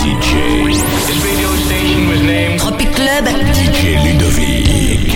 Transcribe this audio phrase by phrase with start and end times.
[0.00, 0.64] DJ.
[0.64, 3.24] This radio station was named Tropic Club.
[3.52, 5.12] DJ Ludovic.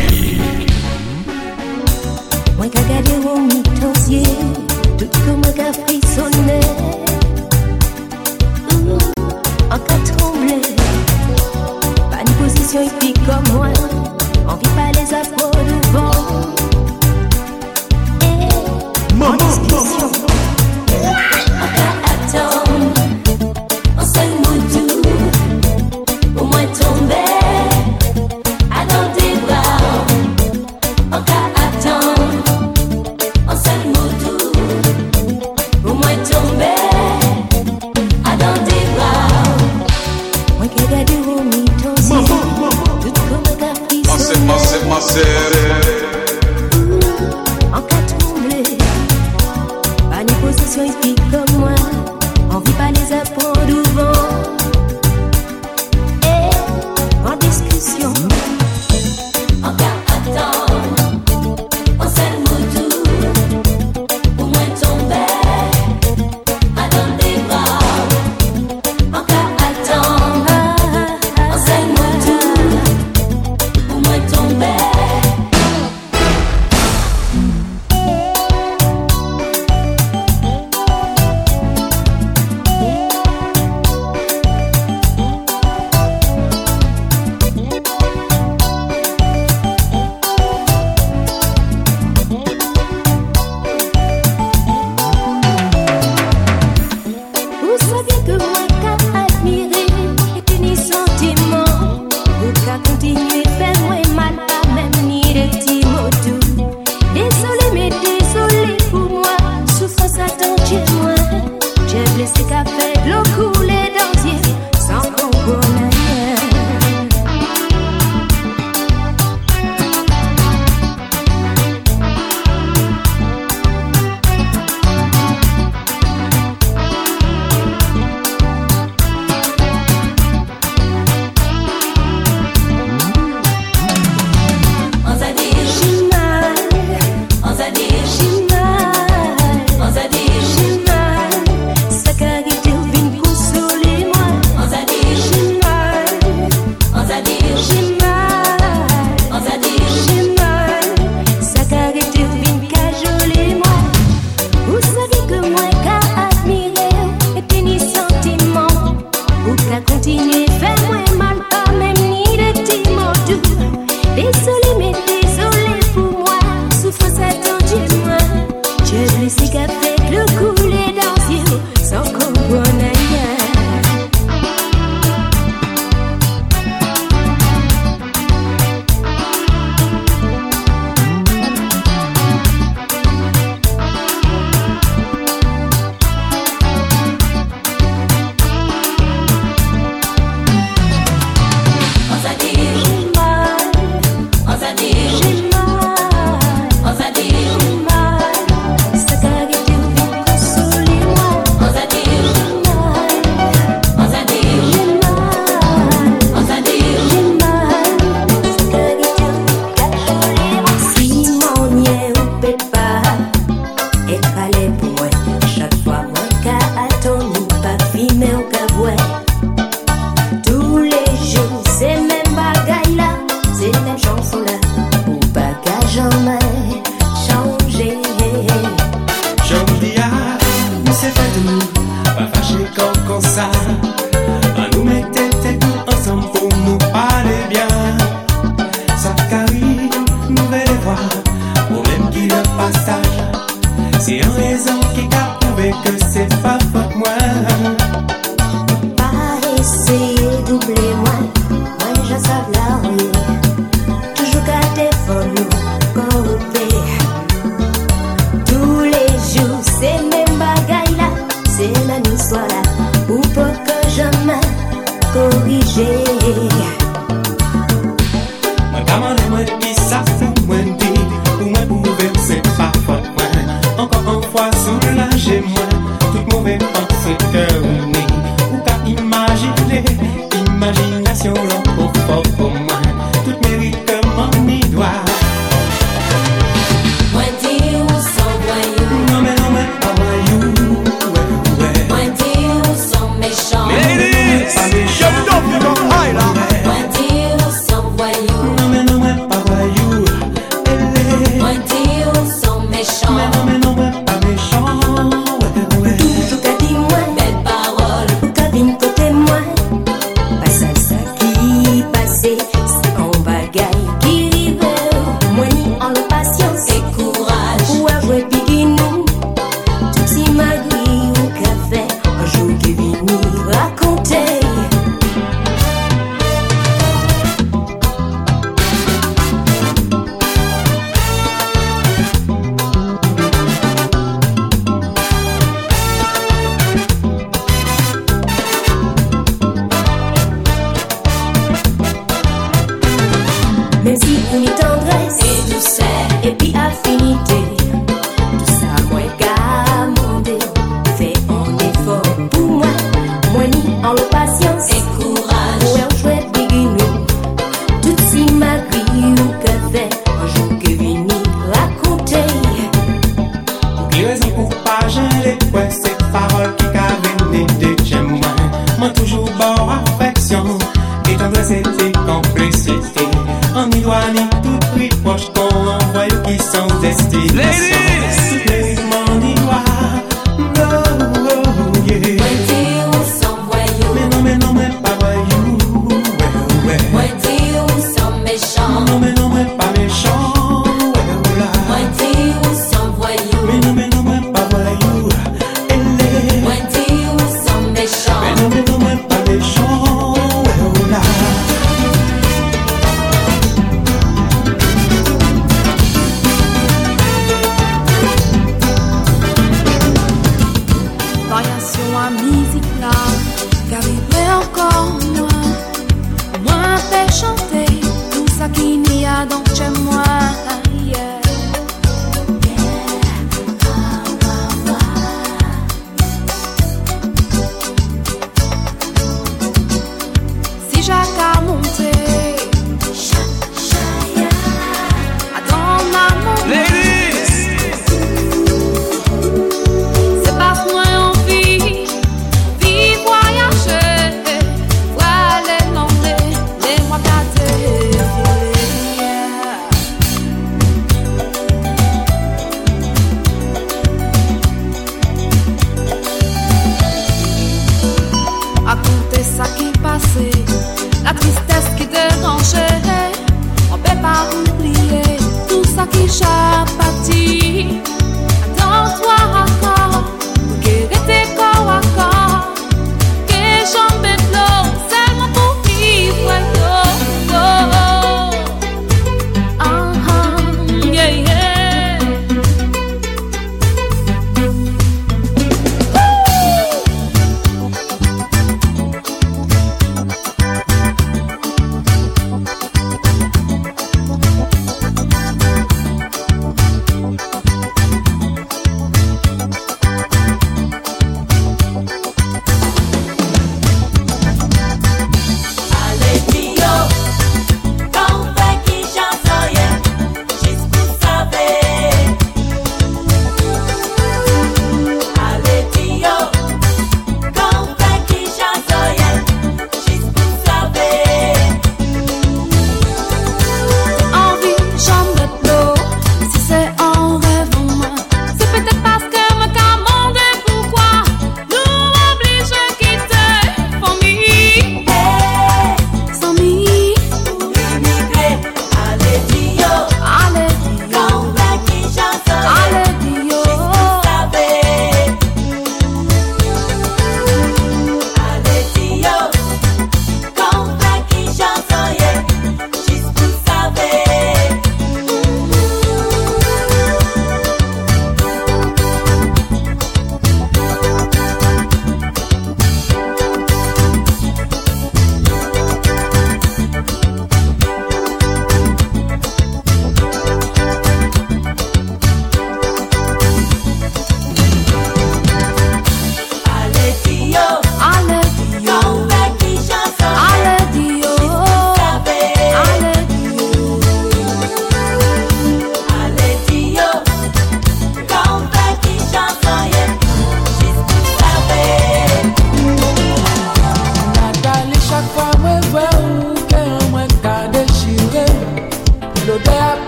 [2.59, 4.29] Moi qui regardais au mitosier,
[4.99, 6.69] tout comme moi qui frissonnait.
[9.71, 10.60] Encore tremblé,
[12.10, 13.71] pas une position épique comme moi.
[14.46, 16.20] On vit pas les afros du vent.
[19.16, 19.63] Maman!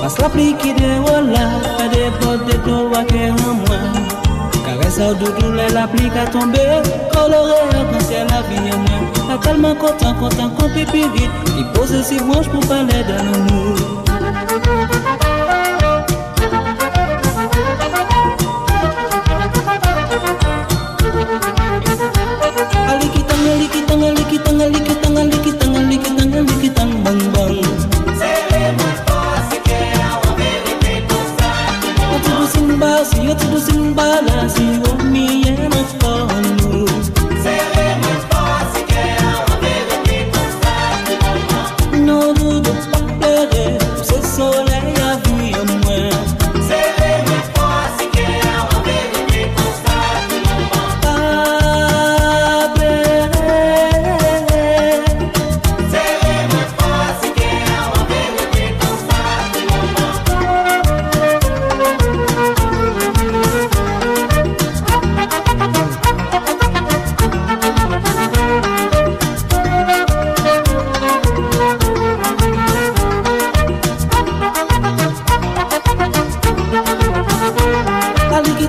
[0.00, 1.44] Pas la pli ki de wola
[1.78, 4.08] Ka depote to wake an mwen
[4.64, 6.66] Karesa ou doudou le la pli ka tombe
[7.12, 9.08] Kolore apan se la vi an mwen.
[9.28, 13.99] La kalman kontan kontan kon pipi vit Ki pose si mwanj pou pale dan amou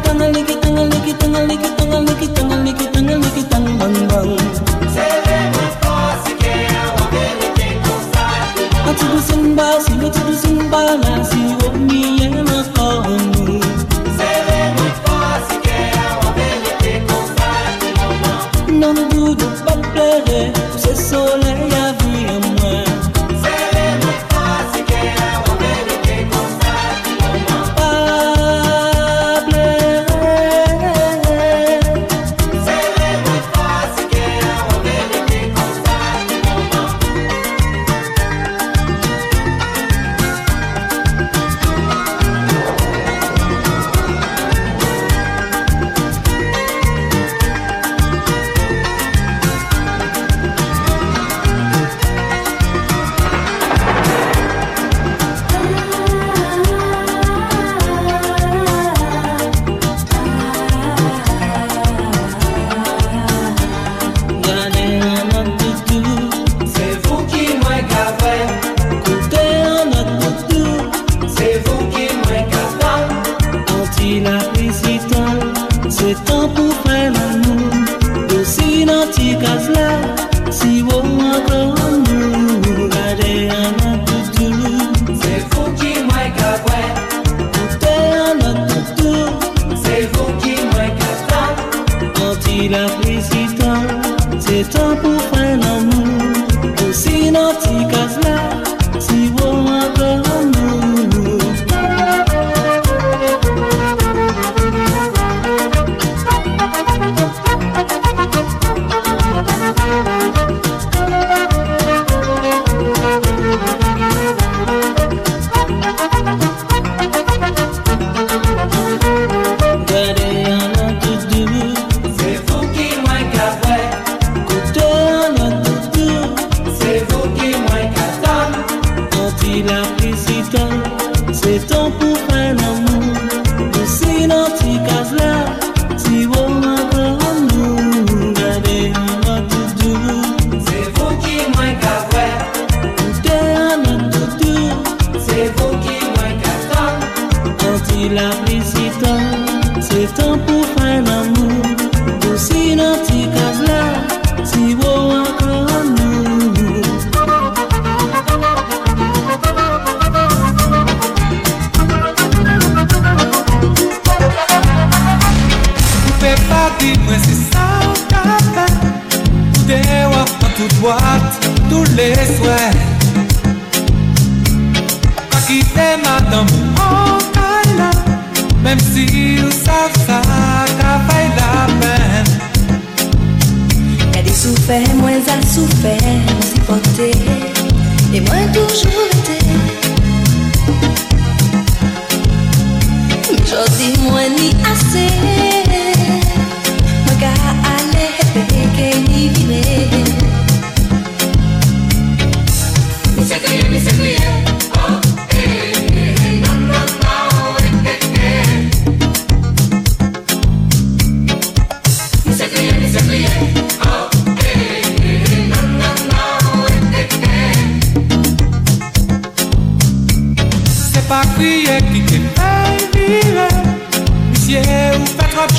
[0.04, 0.61] cuando leave it.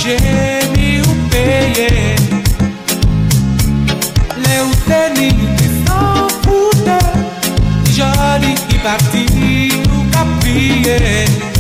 [0.03, 2.17] gemi upeie
[4.43, 6.99] Leutenii te s-au pute
[7.97, 11.52] Jari i partiu capie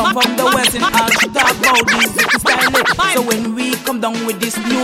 [0.00, 2.10] come from the west and all she talk about this.
[3.12, 4.79] So when we come down with this new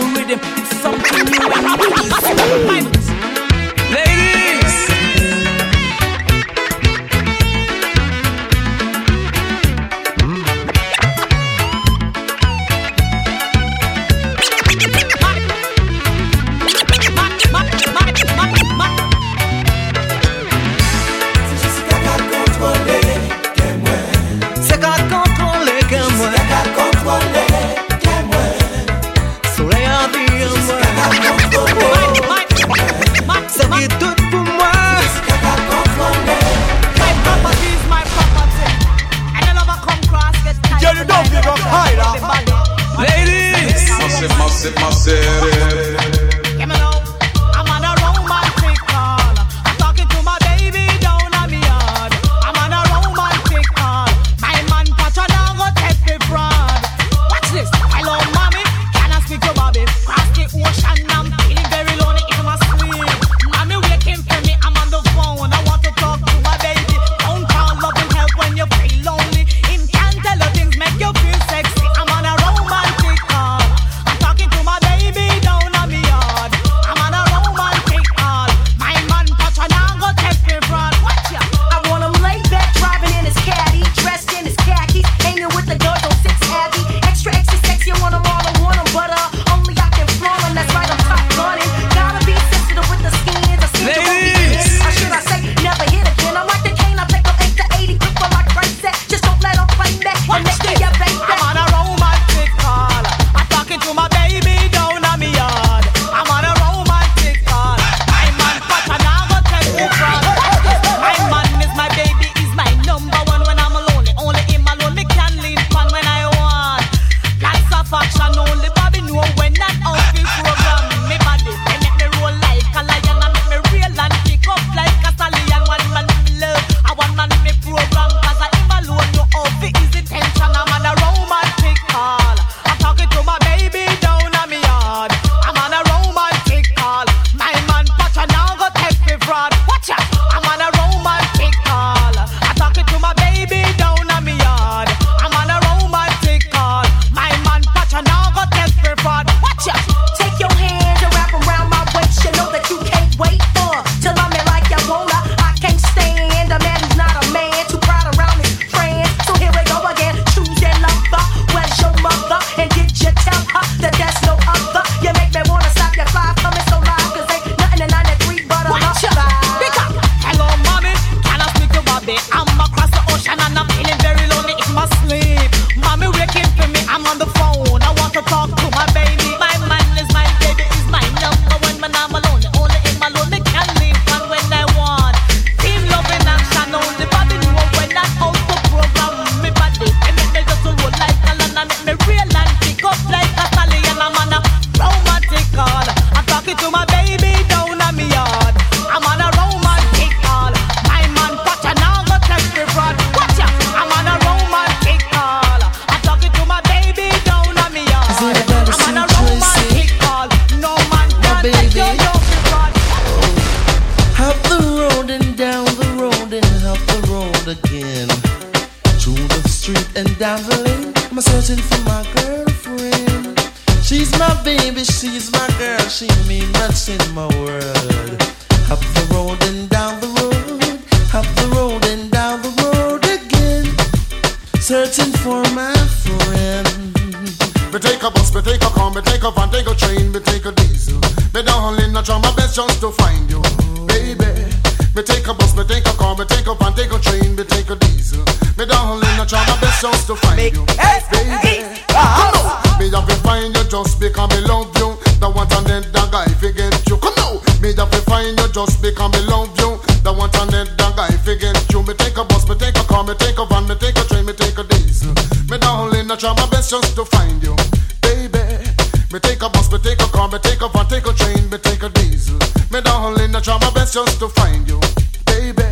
[270.67, 272.39] up and take a train, but take a diesel.
[272.71, 274.79] Me down in try my best just to find you,
[275.25, 275.63] baby.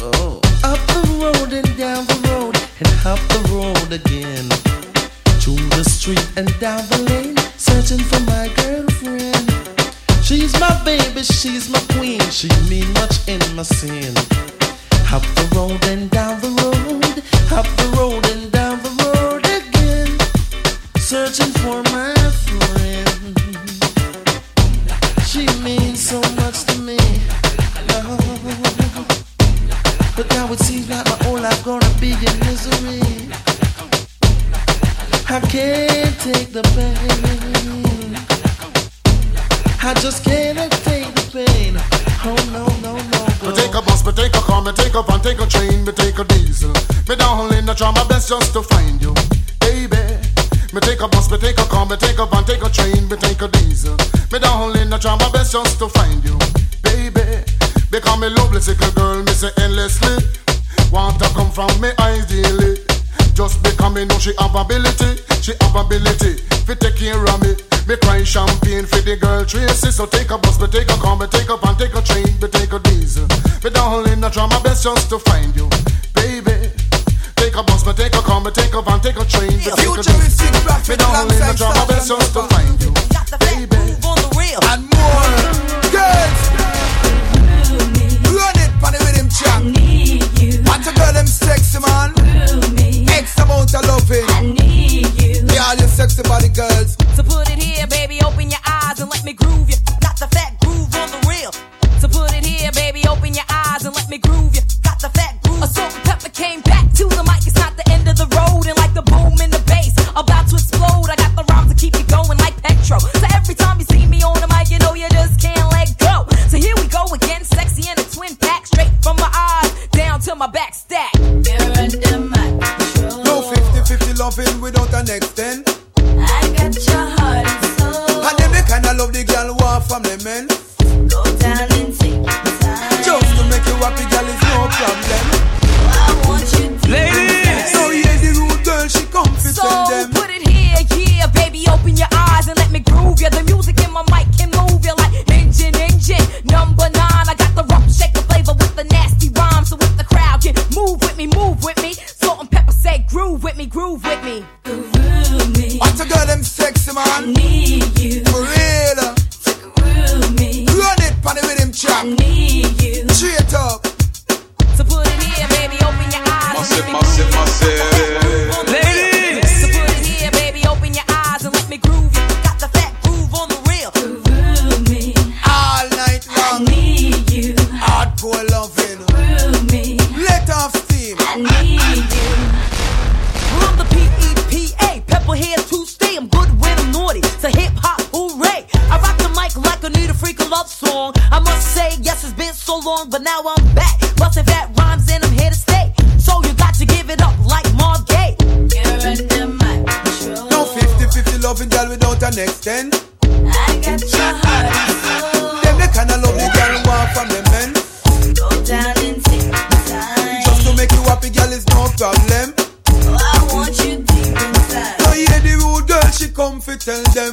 [0.00, 0.40] Oh.
[0.64, 4.48] Up the road and down the road and up the road again.
[5.44, 9.48] To the street and down the lane, searching for my girlfriend.
[10.24, 12.20] She's my baby, she's my queen.
[12.30, 14.21] She mean much in my sin.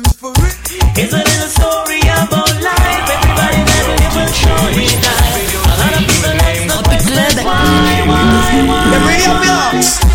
[0.04, 0.56] for it.
[0.98, 3.06] It's a little story about life.
[3.10, 4.88] Everybody that live will surely.
[4.88, 8.24] A lot of people ask the question why, why,
[8.68, 10.00] why.
[10.02, 10.09] The.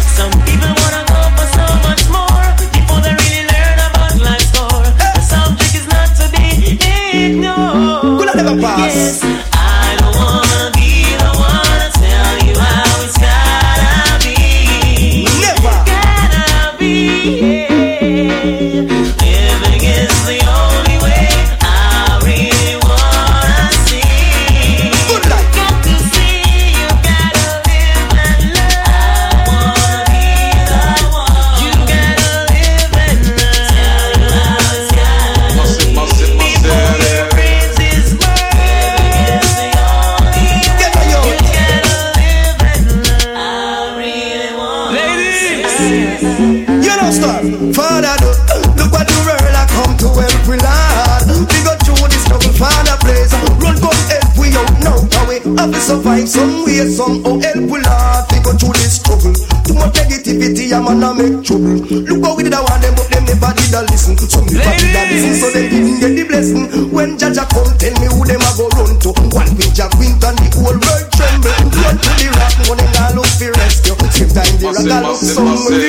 [61.30, 61.80] Make trouble.
[61.80, 64.16] Look how we did I want them, but them never did a listen.
[64.18, 66.92] Some never did a listen, so they didn't get the blessing.
[66.92, 69.10] When Jaja come, tell me who them a go run to.
[69.32, 71.54] One page of Quinton, the whole world tremble.
[71.80, 73.96] Run to the rock, they all look for rescue.
[74.12, 75.83] Same time the rock, I look somewhere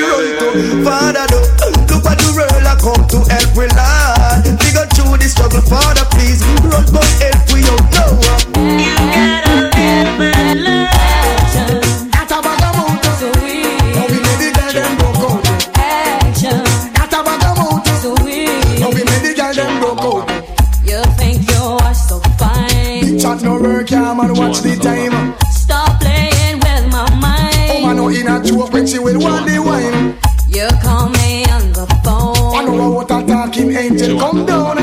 [28.50, 30.16] man, no in when she will want the wine.
[30.48, 32.56] You call me on the phone.
[32.56, 34.78] I know what a talking angel come down.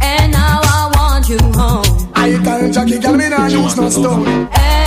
[0.00, 2.12] And now I want you home.
[2.14, 4.48] I tell Jackie, girl, me nah use no stone.
[4.52, 4.81] Action.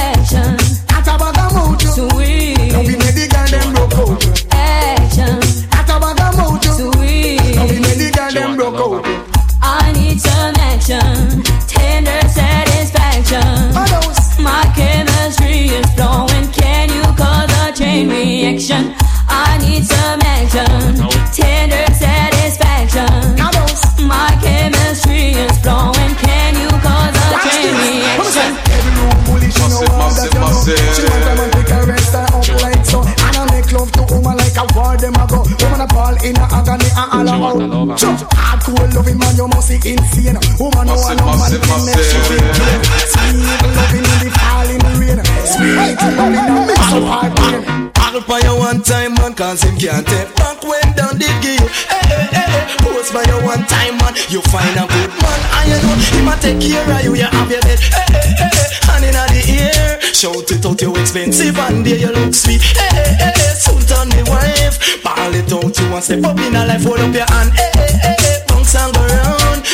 [36.81, 37.97] In a agony all out.
[37.97, 40.37] Jump hardcore loving man, you must be insane.
[40.59, 42.79] Woman no one no man can make she feel pain.
[43.11, 45.19] Sweet loving in the falling rain.
[45.45, 47.91] Sweet loving a mix of hard pain.
[47.95, 51.67] I'll buy you one time, man, cause him can't take back when down did give.
[51.91, 54.13] Hey, hey, hey, hey, post by you one time, man.
[54.29, 57.15] You find a good man, and you know him a take care of you.
[57.15, 59.84] You have your bed, hey, hey, hey, hey, hand in the air.
[60.15, 62.61] Shout it out, you expensive, and there you look sweet.
[62.61, 62.87] Hey,
[63.19, 65.03] hey, hey, Sultan the wife.
[65.03, 67.51] Ball it out, you want step up in a life, hold up your hand.
[67.51, 68.24] Hey, hey, hey,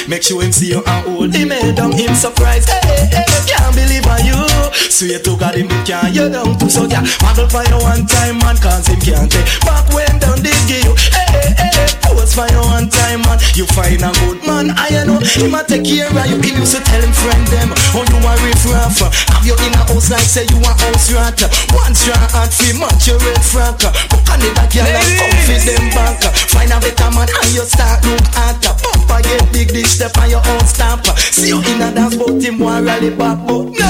[0.08, 2.66] Make sure him see you and hold him head down, him surprise.
[2.68, 4.38] Hey, hey, hey, can't believe on you.
[4.92, 7.06] Sweet to God, him the can you down to so yeah.
[7.22, 10.84] Model for you one time, man, cause him can't take back when down they give
[10.84, 10.94] you.
[11.16, 13.40] Hey, hey, hey, pose for you one time, man.
[13.56, 16.38] You find a good man, I know him a take care of you.
[16.44, 19.00] He used to tell him friend them, oh you a riff raff.
[19.32, 21.40] Have you in a house like say you a house rat.
[21.72, 23.80] One strong heart feel much you red frack.
[24.12, 26.20] Book on the back, you like comfy them back.
[26.52, 27.01] Find a better
[30.02, 31.06] step on your own stamp.
[31.18, 33.90] See you in a dance, but him want rally back, but no,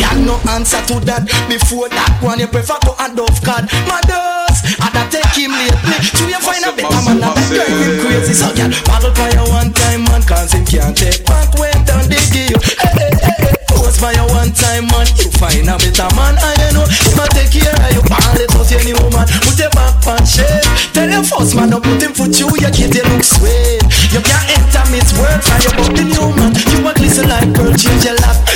[0.00, 1.28] y'all no answer to that.
[1.52, 3.68] Before that one, you prefer to adopt card.
[3.84, 6.00] Mothers, I da take him lately.
[6.16, 8.32] So you find a better man and that drive him crazy.
[8.32, 12.08] So y'all paddle for you one time, man, cause him can't take back when down
[12.08, 12.56] give you.
[12.80, 13.56] Hey, hey, hey, hey.
[13.68, 15.04] Pose for you one time, man.
[15.20, 18.00] You find a better man, and you know him a take care of you.
[18.08, 20.64] Ball it out, any woman, put your back on shape.
[20.96, 23.84] Tell your first man, no put him for you, your kid, you look sweet.
[24.08, 24.48] You can't
[24.96, 26.54] it's World, try about the in man.
[26.70, 28.53] You a glisten like pearl, change your life.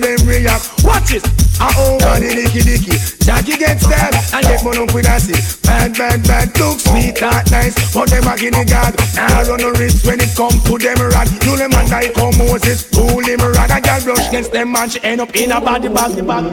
[0.00, 0.84] When them react.
[0.84, 1.22] Watch it.
[1.60, 2.96] Ah, over the dicky dicky.
[3.20, 5.36] Jackie gets stabbed and get one up with acid.
[5.62, 6.58] Bad, bad, bad.
[6.58, 7.76] Look sweet, that nice.
[7.92, 8.96] But them in the guard.
[9.14, 11.28] Now run no risk when it come to them rod.
[11.40, 12.88] Do them and I come Moses.
[12.88, 13.70] Pull him rod.
[13.70, 14.88] A girl brush against them man.
[14.88, 16.12] She end up in a body bag.
[16.16, 16.50] The bag.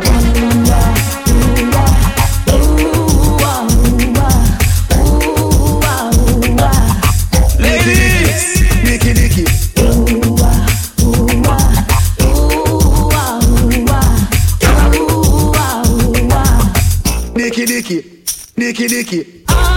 [18.60, 19.28] Diki diki.
[19.48, 19.77] Ah.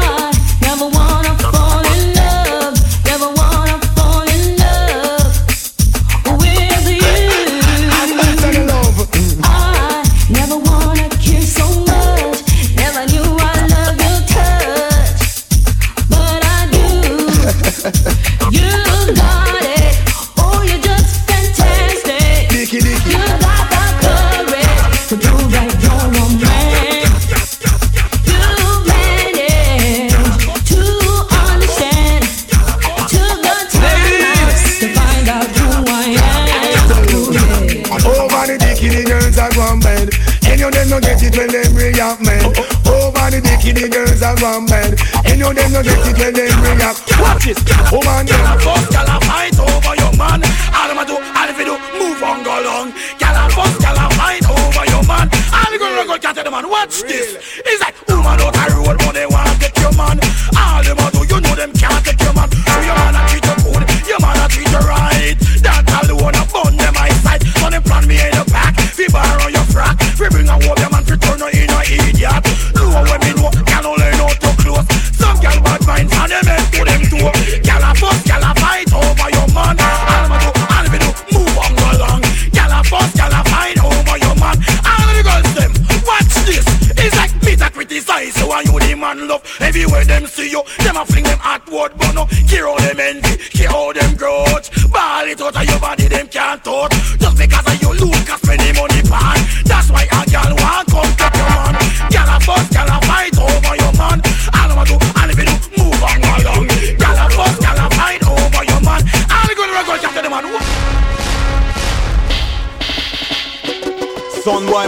[42.01, 42.45] React, man.
[42.89, 44.97] Over the dicky, the girls are gone bed.
[45.29, 47.05] And you them no get it when them react.
[47.21, 47.61] Watch this,
[47.93, 48.25] woman.
[48.25, 50.41] Girl, a fuss, girl, a fight over your man.
[50.73, 52.89] All a do, all you do, move on, go long.
[53.21, 55.29] Girl, a fuss, girl, a fight over your man.
[55.53, 57.37] All you gonna go can't tell the man, watch this.
[57.69, 60.17] It's like woman out a road, but they want to take your man.
[60.57, 62.00] All them do, you know them can't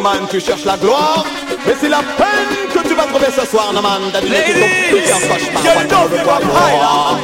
[0.03, 1.24] man, tu cherches la gloire.
[1.66, 5.20] Mais c'est la peine que tu vas trouver ce soir, non man D'habitude, ton pire
[5.28, 7.18] cauchemar you quand tu know veux voir me, gloire.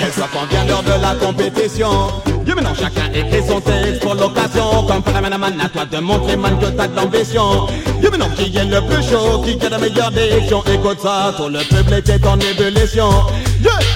[0.00, 2.08] Et ça quand vient l'heure de la compétition.
[2.44, 4.86] Dieu maintenant chacun écrit son texte pour l'occasion.
[4.86, 7.66] Comme Panamanaman à toi de montrer man que t'as de l'ambition.
[8.00, 11.48] Dieu maintenant qui est le plus chaud, qui a la meilleure diction Écoute ça, tout
[11.48, 13.08] le public est en ébullition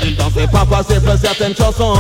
[0.04, 1.94] il dansait parfois c'est pour certaines chansons.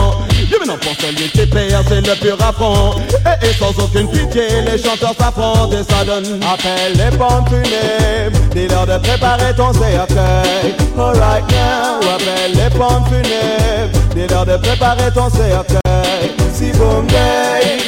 [0.46, 4.46] Dieu maintenant pour celui qui perd c'est le pur affront et, et sans aucune pitié
[4.62, 8.38] les chanteurs s'affrontent et ça donne Appelle les funèbres.
[8.54, 13.98] Dis-leur de préparer ton cercueil Alright now Appelle les funèbres.
[14.14, 17.87] Dis-leur de préparer ton cercueil Si boom day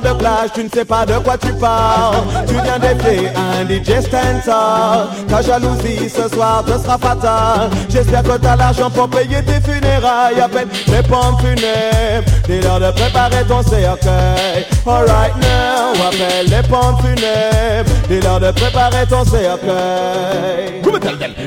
[0.00, 2.16] parles de plage, tu ne sais pas de quoi tu parles.
[2.46, 7.70] Tu viens défier un DJ Stanza Ta jalousie ce soir te sera fatale.
[7.88, 10.40] J'espère que t'as l'argent pour payer tes funérailles.
[10.40, 14.66] Appelle les pompes funèbres Dis-leur de préparer ton cercueil.
[14.86, 20.82] Alright now Appelle les pompes funèbres Dis-leur de préparer ton cercueil.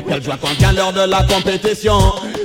[0.08, 1.98] Quelle joie quand vient l'heure de la compétition.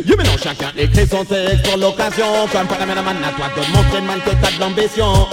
[0.07, 2.27] You maintenant chacun écrit son texte pour l'occasion.
[2.53, 5.27] Comme Panamanaman à toi de montrer man que t'as de l'ambition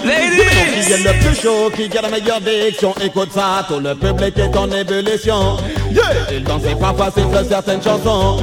[0.84, 4.38] qui est le plus chaud, qui a la meilleure diction Écoute ça, tout le public
[4.38, 5.58] est en ébullition.
[5.92, 8.38] Yeah, il dansait parfois c'est de certaines chansons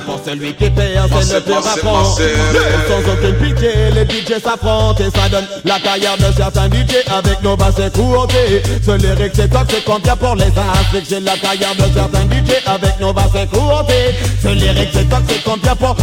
[0.00, 5.10] pour celui qui perd c'est le plus rapport sans aucune pitié, les DJ s'affrontent et
[5.10, 8.62] ça donne la carrière de certains DJ avec nos basses écoutés.
[8.84, 11.06] Ce lyric c'est toi c'est combien pour les Afriques.
[11.08, 14.14] J'ai la carrière de certains DJ avec nos basses écoutés.
[14.42, 15.96] Ce lyric c'est toi c'est combien pour.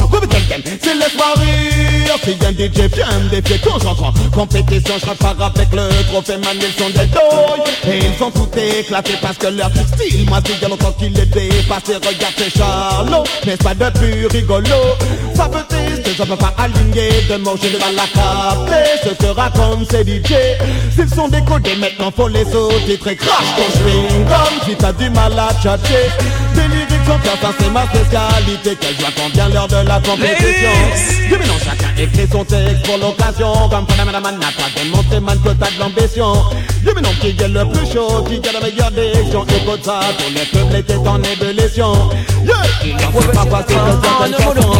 [0.81, 2.17] C'est laisse-moi rire.
[2.23, 6.55] Si un DJ vient me défier quand j'entends compétition, je repars avec le trophée man,
[6.55, 7.93] ils sont des douilles.
[7.93, 10.93] Et ils sont tout éclatés parce que leur style, moi c'est il y a longtemps
[10.93, 11.95] qu'il est dépassé.
[11.95, 14.63] Regarde ces Charlots, n'est-ce pas de plus rigolo?
[15.67, 20.03] Tester, ça peut pas aligner de j'ai de mal à capter ce que racontent ces
[20.03, 20.34] DJ.
[20.95, 23.15] S'ils sont décodés, maintenant faut les sous-titrer.
[23.15, 23.88] Crash ton
[24.27, 26.09] comme si t'as du mal à tchatcher.
[26.55, 28.78] Des ça c'est ma spécialité.
[28.80, 30.72] Quelle joie vient l'heure de la compétition.
[31.28, 33.70] Du maintenant chacun écrit son texte pour l'occasion.
[33.70, 36.34] Comme Panamanaman n'a pas démontré man que t'as de l'ambition.
[36.84, 39.43] Du maintenant qui est le plus chaud, qui a la meilleure diction.
[39.43, 41.93] Écoute ça, tout le public est en ébullition.
[42.45, 44.72] Yeah, il en faut pas passer de certaines chansons.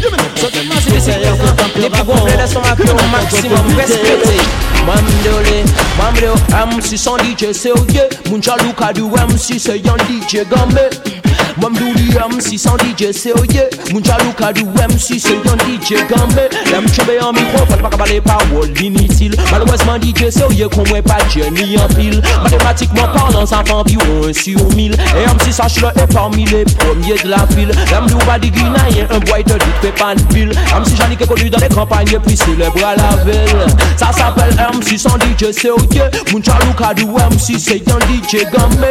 [0.00, 3.10] Du maintenant pour celui qui perd, c'est un pur Les plus complets sont marqués au
[3.10, 4.38] maximum respecté
[4.86, 5.64] Mamdole,
[5.98, 7.52] mamdole, MC sans DJ
[8.40, 10.46] chalou kadou MC c'est yon DJ
[11.60, 16.40] gambe Mamdouli MC sans DJ sérieux Moun chalou kadou MC c'est yon DJ gambe
[16.70, 21.18] Lem chebe en micro, faut pas cabaler parole inutile Malheureusement DJ sérieux qu'on mwen pas
[21.28, 22.22] Jenny en pile.
[22.42, 27.18] Mathématiquement parlant ça fait environ 1 sur 1000 Et MC le est parmi les premiers
[27.22, 27.70] de la file.
[27.90, 30.50] Lem dou pas di guinayen, un boy doute fait pas de pile.
[30.50, 33.66] MC Jani qui est connu dans les campagnes plus célèbres à la ville.
[33.96, 38.86] Ça s'appelle MC sans DJ sérieux Moun chalou kadou MC c'est yon DJ gambe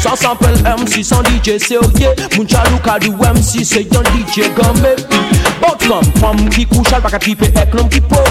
[0.00, 1.91] Ça s'appelle MC sans DJ sérieux
[2.36, 4.96] Moun chalou ka du MC c'est yon DJ gambe
[5.60, 8.24] Bot femme, femme qui couche, elle pas qu'à triper avec l'homme qui pauvre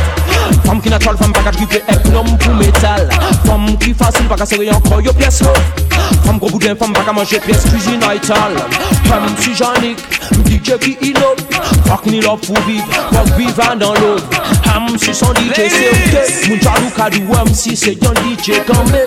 [0.65, 3.09] Femme qui naturelle, femme pas qu'à triper avec l'homme pour métal
[3.45, 5.53] Femme qui facile, pas qu'à serrer encore yo pièce l'eau
[6.25, 8.53] Femme gros boudin, femme pas qu'à manger pièce cuisine ital
[9.05, 9.99] Femme si Jeannick,
[10.45, 11.37] DJ qui innove
[11.85, 14.17] Fuck ni love pour vivre, fuck vivant dans l'eau
[14.93, 18.97] MC sans DJ sérieux Moun chalou ka du MC c'est yon DJ gambe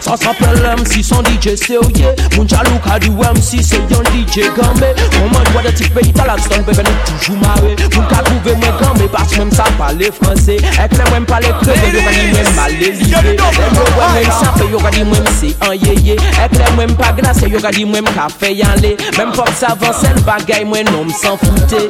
[0.00, 4.84] ça s'appelle MC son DJ sérieux Moun chalou ka du MC c'est yon DJ gambe
[5.20, 8.68] Moment doit de type pays la stone bébé nous toujours marre Moun ka trouve moi
[8.80, 10.56] gambe parce même ça parle français.
[10.56, 14.32] Ek le même parle créole yo ka di même mal livré Dem yo wè même
[14.40, 17.70] sape yo ka di même c'est en yéyé Ek le même pas glace yo ka
[17.70, 21.36] di même café y'en lait Même faut que ça avance le bagay moi non m's'en
[21.36, 21.88] fouté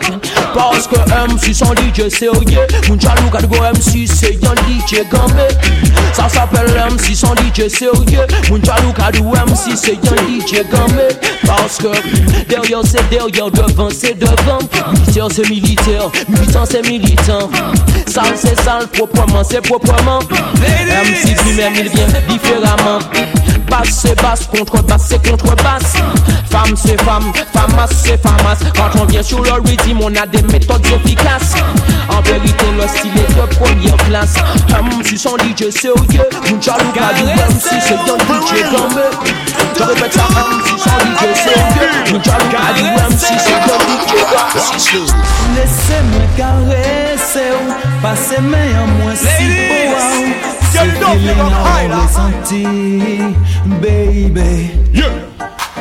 [0.54, 5.08] Parce que MC son DJ sérieux Moun chalou ka du go MC c'est yon DJ
[5.10, 5.40] gambe
[6.12, 7.99] Ça s'appelle MC son DJ sérieux
[8.48, 10.62] Moun chalou ka du MC c'est yon DJ
[11.78, 11.88] que
[12.48, 14.58] derrière c'est derrière devant c'est devant.
[14.96, 17.50] Militaire c'est militaire, militant c'est militant.
[18.06, 20.20] Sale c'est sale, proprement c'est proprement.
[20.20, 22.98] MC lui-même il vient différemment
[23.70, 25.94] Basse c'est basse, contrebasse c'est contrebasse.
[26.50, 30.42] Femme c'est femme, famasse c'est famasse Quand on vient sur le rythme on a des
[30.42, 31.54] méthodes efficaces.
[32.08, 34.34] En vérité le style est de première classe.
[34.82, 36.26] MC son DJ sérieux.
[36.48, 39.00] Moun chalou ka du MC c'est yon DJ gambe
[39.78, 41.90] Je répète ça MC son DJ sérieux.
[42.10, 44.50] Moun chalou ka du MC c'est yon DJ gambe
[45.54, 48.70] Laissez-moi caresser ou Passer mes
[50.80, 52.64] feeling à ressenti
[53.80, 54.70] Baby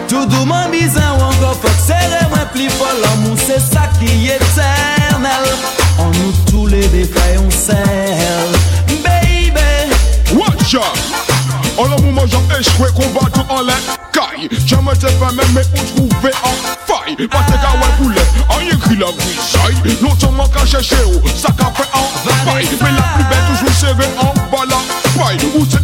[0.07, 2.87] Tout doucement bizarre ou encore faut que serrer moi plus fort.
[3.01, 5.45] L'amour c'est ça qui est éternel.
[5.97, 7.77] En nous tous les défaits on serre
[9.03, 9.93] Baby.
[10.33, 11.19] Watch out!
[11.77, 13.77] En le moment j'en échoué, combat tout en l'air.
[14.11, 17.15] Caille, jamais t'es pas même mais pour trouver en faille.
[17.27, 21.49] Pas tes gars ouais poulet, en écrit la grisaille L'autre manque à chercher où, ça
[21.57, 22.67] qu'a fait en faille.
[22.81, 24.38] Mais la plus belle toujours serrée en bas la paille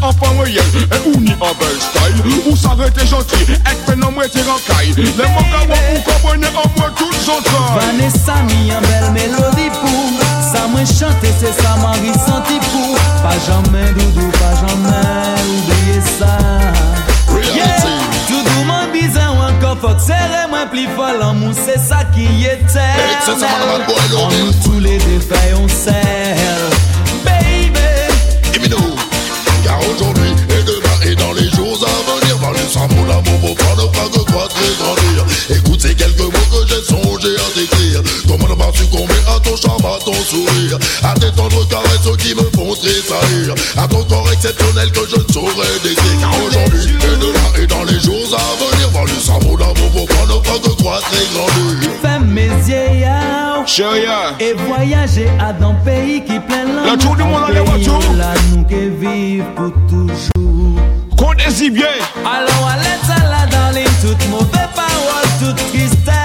[0.05, 2.43] Enfant réel, et où ni en bel style.
[2.47, 6.47] Où s'arrêter gentil, et fait non moi t'es racaille Les manques à ouais pour comprenez
[6.49, 10.09] en moi toutes entrailles Vanessa mi en belle mélodie pour
[10.41, 12.95] Ça moi chanter c'est ça m'a ressenti pour.
[13.23, 16.37] Pas jamais doudou, pas jamais oublier ça.
[17.55, 17.65] Yeah.
[18.27, 22.45] Tout doucement bizarre ou encore faut que serrer moi plus fort L'amour c'est ça qui
[22.45, 23.87] est c'est ça, man, éternel.
[23.87, 24.53] bad
[25.27, 25.65] boy,
[33.45, 35.25] pour pas ne pas que croître et grandir.
[35.57, 38.01] Écoute ces quelques mots que j'ai songé à t'écrire.
[38.27, 42.33] Comment ne pas succomber à ton charme, à ton sourire, à tes tendres caresses qui
[42.33, 46.19] me font tressaillir, à ton corps exceptionnel que je ne saurais décrire.
[46.19, 49.91] Car aujourd'hui et demain et dans les jours à venir, dans le sang mon amour
[49.93, 51.89] pour pas ne pas que croître et grandir.
[52.01, 52.85] Fais mes yeux
[53.65, 54.35] Chéria.
[54.39, 57.65] Et voyager à dans pays qui plein l'amour La tour du monde dans les pays
[57.65, 58.11] voitures.
[58.11, 61.87] où Là nous qui vivons pour toujours Comptez-y bien.
[62.25, 66.15] Alors allez là dans les toutes mauvaises paroles, toute tristesse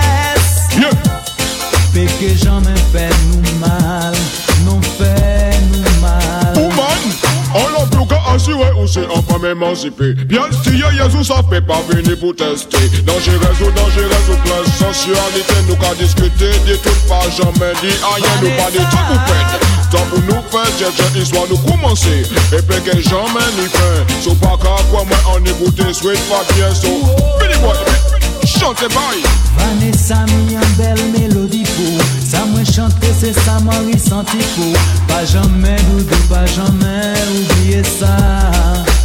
[0.76, 0.90] Yeah.
[1.92, 3.89] Fait que jamais fait nous mal,
[8.80, 10.14] ou c'est enfin m'émanciper.
[10.26, 12.78] Bien si Jésus, ça fait pas venir pour tester.
[13.04, 18.34] Dangereuse ou dangereuse ou plein sensualité, nous qu'à discuter de tout pas jamais dit rien,
[18.42, 19.90] nous pas de tout vous faites.
[19.90, 22.22] Tant pour nous faire, j'ai j'ai histoire nous commencer.
[22.52, 24.20] Et puis que jamais ni fin.
[24.22, 27.99] So pas qu'à quoi moi on écoute sweet pas bien so.
[28.60, 29.22] Billy boy.
[29.56, 34.72] Vanessa mi en belle mélodie pour Ça moi chanter c'est ça moi ressenti pour
[35.08, 38.16] Pas jamais doudou, pas jamais oublier ça.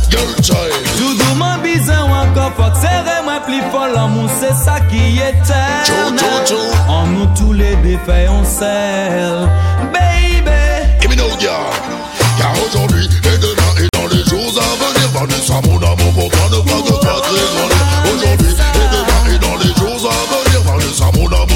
[0.09, 0.57] Girl child.
[0.97, 3.87] Tout doucement bizarre ou encore faut que serrer moi plus fort.
[3.93, 6.19] L'amour c'est ça qui est éternel.
[6.89, 9.49] En nous tous les défaits on serre
[9.93, 10.99] Baby.
[11.01, 11.71] Give me no girl.
[12.37, 16.49] Car aujourd'hui et demain et dans les jours à venir, Vanessa mon amour pour toi
[16.51, 17.15] ne pas que très.
[18.13, 18.44] Aujourd'hui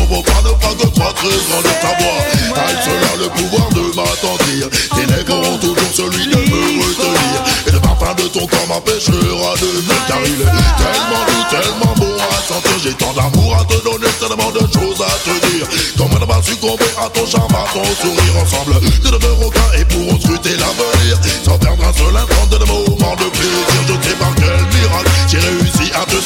[0.10, 1.80] toi ne pas que très grandir.
[1.82, 2.20] Ta voix,
[2.68, 4.70] elle seule a le pouvoir de m'attendrir.
[4.95, 7.38] Tes lèvres auront toujours celui de me retenir.
[7.68, 11.93] Et le parfum de ton corps m'empêchera de me car il est tellement doux, tellement
[11.97, 12.78] bon à sentir.
[12.84, 15.68] J'ai tant d'amour à te donner, tellement de choses à te dire.
[15.97, 18.80] Comment ne pas succomber à ton charme, à ton sourire ensemble.
[18.80, 21.18] De deux requins et pourront scruter l'avenir.
[21.45, 23.66] Sans perdre un seul instant de moments de plaisir.
[23.88, 24.39] Je ne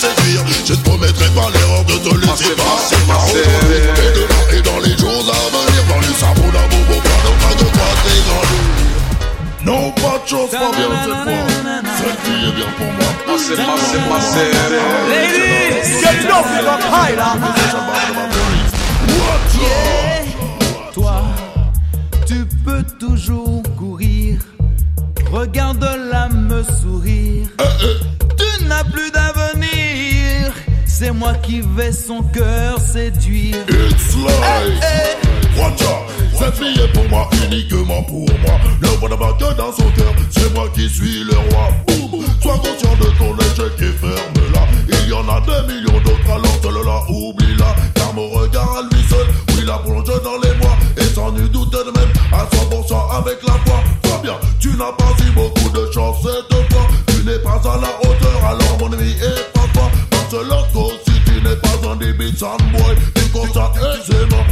[0.04, 0.44] séduire.
[0.66, 3.00] Je ne commettrai pas l'erreur de te laisser passer.
[3.08, 7.22] Aujourd'hui et demain et dans les jours à venir, dans le sabot d'amour, vos pas
[7.24, 7.68] de pas de
[8.04, 8.74] t'égrandir.
[9.66, 11.44] Non, pas de chose pas bien cette fois.
[12.00, 13.12] Cette fille est bien pour moi.
[13.38, 14.80] c'est pas, c'est pas serré.
[15.10, 17.16] Ladies, get off the high
[19.62, 20.24] Yeah.
[20.94, 21.22] Toi,
[22.28, 24.40] tu peux toujours courir.
[25.32, 27.48] Regarde-la me sourire.
[28.38, 29.53] Tu n'as plus d'avenir.
[31.04, 33.58] C'est moi qui vais son cœur séduire.
[33.68, 38.58] It's like out Cette fille est pour moi, uniquement pour moi.
[38.82, 40.14] Ne voilà pas que dans son cœur.
[40.30, 41.68] C'est moi qui suis le roi.
[42.42, 44.66] Sois conscient de ton échec et ferme-la.
[44.88, 49.04] Il y en a des millions d'autres alors seul-là Oublie-la Car mon regard à lui
[49.10, 49.28] seul
[49.58, 50.78] Oui la plonge dans les mois.
[50.96, 53.84] Et sans nul doute de même À 100% avec la foi.
[54.06, 56.88] Sois bien, tu n'as pas eu beaucoup de chance cette fois.
[57.08, 59.53] Tu n'es pas à la hauteur Alors mon ami est
[62.44, 62.96] débit boy.
[63.16, 64.44] Tu constates aisément.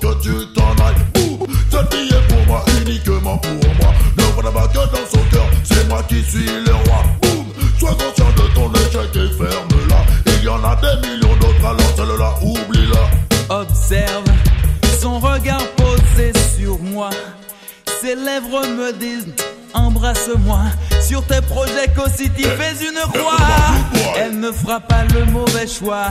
[0.00, 0.94] Que tu t'en ailles.
[1.14, 3.92] Boum Cette fille est pour moi, uniquement pour moi.
[4.16, 7.02] Ne voilà pas que dans son cœur C'est moi qui suis le roi.
[7.22, 7.46] Boum
[7.78, 10.04] Sois conscient de ton échec et ferme-la.
[10.38, 13.56] Il y en a des millions d'autres alors celle-là oublie-la.
[13.60, 14.24] Observe
[15.00, 17.10] son regard posé sur moi.
[18.00, 19.34] Ses lèvres me disent
[19.78, 20.60] embrasse-moi.
[21.00, 23.36] Sur tes projets qu'aussi tu fais une croix.
[24.16, 26.06] Elle ne fera pas le mauvais choix.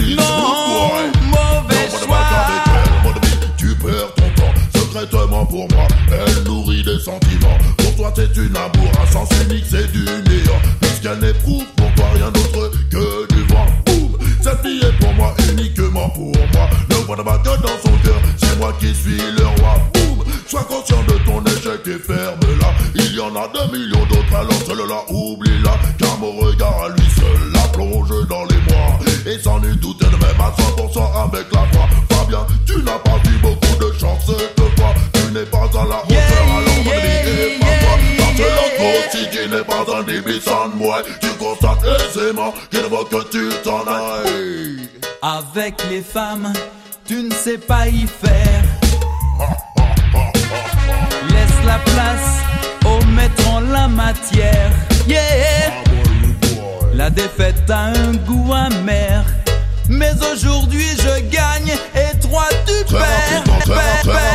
[0.00, 2.18] Non, mauvais choix.
[3.56, 4.58] Tu perds ton temps
[4.98, 5.86] secrètement pour moi.
[6.10, 7.58] Elle nourrit des sentiments.
[7.78, 10.60] Pour toi, c'est une amour, un sens unique, c'est du néant.
[10.80, 13.66] Puisqu'elle n'éprouve pour toi rien d'autre que du vent.
[13.86, 16.68] Boum Cette fille est pour moi, uniquement pour moi.
[16.90, 19.97] Ne voilà pas que dans son cœur, c'est moi qui suis le roi.
[20.48, 22.72] Sois conscient de ton échec et ferme-la.
[22.94, 25.76] Il y en a deux millions d'autres, alors celle-là, oublie-la.
[25.98, 28.98] Car mon regard à lui seul la plonge dans les mois.
[29.26, 31.86] Et sans nul doute, elle même à 100% avec la foi.
[32.10, 34.94] Fabien, tu n'as pas eu beaucoup de chance cette fois.
[35.12, 37.98] Tu n'es pas à la hauteur, alors ami est pas toi.
[38.16, 41.02] Parce que l'autre aussi, tu n'es pas un débit sans moi.
[41.20, 44.88] Tu constates aisément qu'il faut que tu t'en ailles.
[45.20, 46.54] Avec les femmes,
[47.06, 48.64] tu ne sais pas y faire
[51.68, 52.28] la place,
[53.52, 54.70] en la matière.
[55.06, 55.72] Yeah!
[56.94, 59.24] La défaite a un goût amer,
[59.88, 64.27] mais aujourd'hui je gagne et toi tu perds.